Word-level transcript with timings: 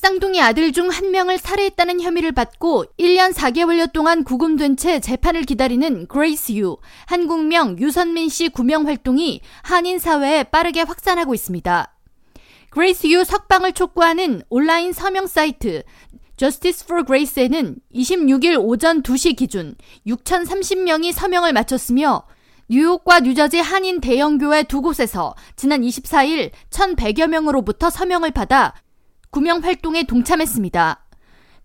쌍둥이 0.00 0.40
아들 0.40 0.72
중 0.72 0.88
한 0.88 1.10
명을 1.10 1.36
살해했다는 1.36 2.00
혐의를 2.00 2.32
받고 2.32 2.86
1년 2.98 3.34
4개월여 3.34 3.92
동안 3.92 4.24
구금된 4.24 4.78
채 4.78 4.98
재판을 4.98 5.42
기다리는 5.42 6.06
그레이스 6.06 6.52
유, 6.52 6.78
한국명 7.04 7.78
유선민 7.78 8.30
씨 8.30 8.48
구명 8.48 8.86
활동이 8.86 9.42
한인 9.62 9.98
사회에 9.98 10.44
빠르게 10.44 10.80
확산하고 10.80 11.34
있습니다. 11.34 11.94
그레이스 12.70 13.08
유 13.08 13.24
석방을 13.24 13.74
촉구하는 13.74 14.40
온라인 14.48 14.94
서명 14.94 15.26
사이트 15.26 15.82
Justice 16.38 16.86
for 16.86 17.04
Grace에는 17.04 17.76
26일 17.94 18.58
오전 18.58 19.02
2시 19.02 19.36
기준 19.36 19.74
6,030명이 20.06 21.12
서명을 21.12 21.52
마쳤으며 21.52 22.22
뉴욕과 22.70 23.20
뉴저지 23.20 23.58
한인 23.58 24.00
대형교회 24.00 24.62
두 24.62 24.80
곳에서 24.80 25.34
지난 25.56 25.82
24일 25.82 26.52
1,100여 26.70 27.26
명으로부터 27.26 27.90
서명을 27.90 28.30
받아 28.30 28.72
구명 29.30 29.62
활동에 29.62 30.02
동참했습니다. 30.02 31.06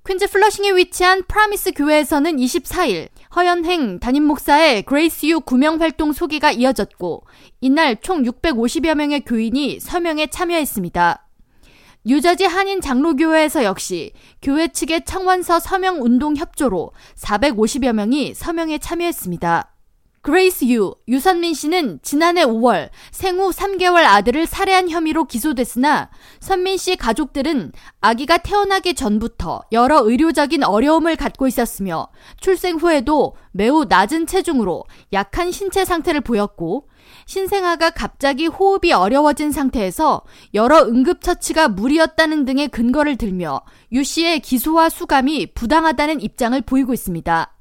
퀸즈 0.08 0.30
플러싱에 0.30 0.76
위치한 0.76 1.24
프라미스 1.28 1.72
교회에서는 1.72 2.36
24일 2.38 3.10
허연행 3.36 4.00
담임 4.00 4.26
목사의 4.26 4.84
그레이스 4.84 5.26
유 5.26 5.40
구명 5.40 5.82
활동 5.82 6.14
소개가 6.14 6.52
이어졌고 6.52 7.24
이날 7.62 8.00
총 8.00 8.22
650여 8.22 8.94
명의 8.94 9.22
교인이 9.22 9.80
서명에 9.80 10.28
참여했습니다. 10.28 11.28
뉴저지 12.06 12.46
한인 12.46 12.82
장로교회에서 12.82 13.64
역시 13.64 14.14
교회 14.44 14.68
측의 14.68 15.06
청원서 15.06 15.60
서명 15.60 16.04
운동 16.04 16.36
협조로 16.36 16.92
450여 17.16 17.94
명이 17.94 18.36
서명에 18.36 18.78
참여했습니다. 18.78 19.75
그레이스 20.26 20.66
유, 20.70 20.96
유선민 21.08 21.54
씨는 21.54 22.00
지난해 22.02 22.44
5월 22.44 22.90
생후 23.12 23.52
3개월 23.52 23.98
아들을 24.06 24.48
살해한 24.48 24.90
혐의로 24.90 25.26
기소됐으나 25.26 26.10
선민 26.40 26.78
씨 26.78 26.96
가족들은 26.96 27.72
아기가 28.02 28.40
태어나기 28.40 28.96
전부터 28.96 29.62
여러 29.72 30.00
의료적인 30.04 30.64
어려움을 30.64 31.16
갖고 31.16 31.46
있었으며 31.46 32.08
출생 32.42 32.78
후에도 32.78 33.36
매우 33.52 33.86
낮은 33.88 34.26
체중으로 34.26 34.86
약한 35.14 35.52
신체 35.52 35.86
상태를 35.86 36.22
보였고 36.22 36.90
신생아가 37.28 37.92
갑자기 37.92 38.48
호흡이 38.48 38.94
어려워진 38.94 39.52
상태에서 39.52 40.24
여러 40.56 40.80
응급처치가 40.86 41.68
무리였다는 41.68 42.46
등의 42.46 42.70
근거를 42.70 43.18
들며 43.18 43.62
유 43.92 44.04
씨의 44.04 44.40
기소와 44.40 44.90
수감이 44.90 45.54
부당하다는 45.54 46.22
입장을 46.22 46.60
보이고 46.62 46.96
있습니다. 46.96 47.55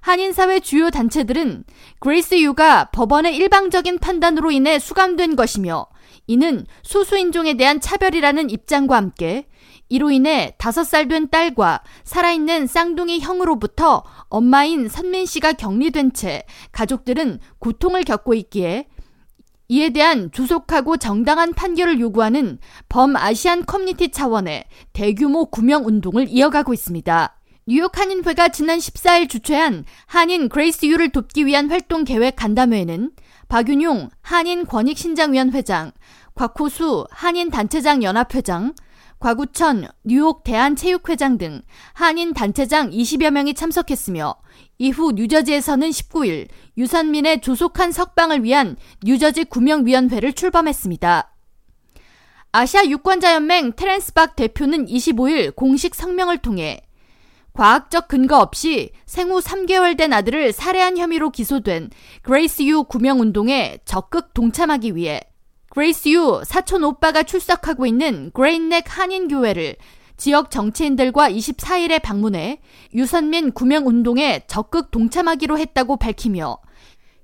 한인사회 0.00 0.60
주요 0.60 0.90
단체들은 0.90 1.64
그레이스 1.98 2.40
유가 2.40 2.86
법원의 2.86 3.36
일방적인 3.36 3.98
판단으로 3.98 4.50
인해 4.50 4.78
수감된 4.78 5.36
것이며 5.36 5.86
이는 6.26 6.64
소수인종에 6.82 7.54
대한 7.54 7.80
차별이라는 7.80 8.50
입장과 8.50 8.96
함께 8.96 9.46
이로 9.88 10.10
인해 10.10 10.54
다섯 10.58 10.84
살된 10.84 11.30
딸과 11.30 11.82
살아있는 12.04 12.68
쌍둥이 12.68 13.20
형으로부터 13.20 14.04
엄마인 14.28 14.88
선민 14.88 15.26
씨가 15.26 15.54
격리된 15.54 16.12
채 16.12 16.44
가족들은 16.72 17.40
고통을 17.58 18.04
겪고 18.04 18.34
있기에 18.34 18.86
이에 19.68 19.90
대한 19.90 20.30
조속하고 20.32 20.96
정당한 20.96 21.52
판결을 21.54 22.00
요구하는 22.00 22.58
범아시안 22.88 23.66
커뮤니티 23.66 24.10
차원의 24.10 24.64
대규모 24.92 25.46
구명 25.46 25.86
운동을 25.86 26.26
이어가고 26.28 26.72
있습니다. 26.72 27.39
뉴욕 27.72 27.96
한인회가 27.96 28.48
지난 28.48 28.80
14일 28.80 29.28
주최한 29.28 29.84
한인 30.06 30.48
그레이스 30.48 30.86
유를 30.86 31.10
돕기 31.10 31.46
위한 31.46 31.70
활동 31.70 32.02
계획 32.02 32.34
간담회에는 32.34 33.12
박윤용 33.46 34.10
한인 34.22 34.66
권익신장위원 34.66 35.52
회장, 35.52 35.92
곽호수 36.34 37.06
한인 37.12 37.48
단체장 37.48 38.02
연합회장, 38.02 38.74
곽우천 39.20 39.86
뉴욕 40.02 40.42
대한체육회장 40.42 41.38
등 41.38 41.62
한인 41.92 42.34
단체장 42.34 42.90
20여 42.90 43.30
명이 43.30 43.54
참석했으며 43.54 44.34
이후 44.78 45.12
뉴저지에서는 45.12 45.90
19일 45.90 46.48
유선민의 46.76 47.40
조속한 47.40 47.92
석방을 47.92 48.42
위한 48.42 48.74
뉴저지 49.04 49.44
구명위원회를 49.44 50.32
출범했습니다. 50.32 51.32
아시아 52.50 52.84
유권자연맹 52.84 53.74
테렌스 53.76 54.12
박 54.12 54.34
대표는 54.34 54.86
25일 54.86 55.54
공식 55.54 55.94
성명을 55.94 56.38
통해 56.38 56.82
과학적 57.60 58.08
근거 58.08 58.38
없이 58.38 58.90
생후 59.04 59.40
3개월 59.40 59.94
된 59.94 60.14
아들을 60.14 60.50
살해한 60.50 60.96
혐의로 60.96 61.28
기소된 61.28 61.90
그레이스 62.22 62.62
유 62.62 62.84
구명운동에 62.84 63.80
적극 63.84 64.32
동참하기 64.32 64.96
위해 64.96 65.20
그레이스 65.68 66.08
유 66.08 66.40
사촌 66.46 66.84
오빠가 66.84 67.22
출석하고 67.22 67.84
있는 67.84 68.30
그레잇넥 68.32 68.84
한인교회를 68.86 69.76
지역 70.16 70.50
정치인들과 70.50 71.30
24일에 71.30 72.00
방문해 72.00 72.62
유선민 72.94 73.52
구명운동에 73.52 74.44
적극 74.46 74.90
동참하기로 74.90 75.58
했다고 75.58 75.98
밝히며 75.98 76.56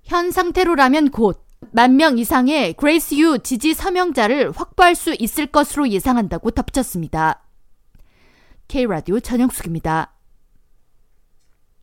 현 0.05 0.31
상태로라면 0.31 1.13
곧 1.13 1.47
만 1.73 1.97
명 1.97 2.19
이상의 2.19 2.75
그레이스 2.75 3.15
유 3.15 3.39
지지 3.39 3.73
서명자를 3.73 4.53
확보할 4.53 4.95
수 4.95 5.17
있을 5.19 5.47
것으로 5.47 5.89
예상한다고 5.89 6.51
덧붙였습니다. 6.51 7.43
K라디오 8.69 9.19
전영숙입니다. 9.21 10.16